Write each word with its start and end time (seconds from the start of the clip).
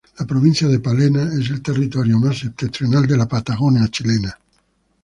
La 0.17 0.25
provincia 0.25 0.67
de 0.67 0.79
Palena 0.79 1.25
es 1.39 1.51
el 1.51 1.61
territorio 1.61 2.17
más 2.17 2.39
septentrional 2.39 3.05
de 3.05 3.17
la 3.17 3.27
Patagonia 3.27 3.87
chilena. 3.89 4.35